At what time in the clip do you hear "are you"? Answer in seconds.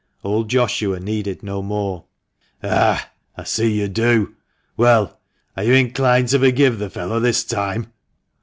5.55-5.73